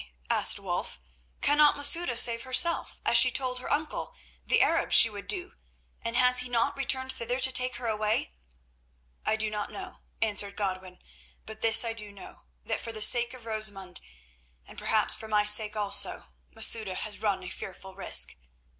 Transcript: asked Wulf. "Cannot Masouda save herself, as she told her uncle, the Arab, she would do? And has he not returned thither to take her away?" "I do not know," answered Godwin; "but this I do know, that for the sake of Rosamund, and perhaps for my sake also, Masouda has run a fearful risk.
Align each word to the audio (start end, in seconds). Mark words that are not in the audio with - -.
asked 0.31 0.57
Wulf. 0.59 0.99
"Cannot 1.43 1.77
Masouda 1.77 2.17
save 2.17 2.41
herself, 2.41 2.99
as 3.05 3.19
she 3.19 3.29
told 3.29 3.59
her 3.59 3.71
uncle, 3.71 4.15
the 4.43 4.59
Arab, 4.59 4.91
she 4.91 5.11
would 5.11 5.27
do? 5.27 5.53
And 6.01 6.15
has 6.15 6.39
he 6.39 6.49
not 6.49 6.75
returned 6.75 7.11
thither 7.11 7.39
to 7.39 7.51
take 7.51 7.75
her 7.75 7.85
away?" 7.85 8.33
"I 9.27 9.35
do 9.35 9.51
not 9.51 9.69
know," 9.69 9.99
answered 10.19 10.55
Godwin; 10.57 10.97
"but 11.45 11.61
this 11.61 11.85
I 11.85 11.93
do 11.93 12.11
know, 12.11 12.41
that 12.65 12.79
for 12.81 12.91
the 12.91 13.03
sake 13.03 13.35
of 13.35 13.45
Rosamund, 13.45 14.01
and 14.65 14.75
perhaps 14.79 15.13
for 15.13 15.27
my 15.27 15.45
sake 15.45 15.75
also, 15.75 16.29
Masouda 16.55 16.95
has 16.95 17.21
run 17.21 17.43
a 17.43 17.49
fearful 17.49 17.93
risk. 17.93 18.35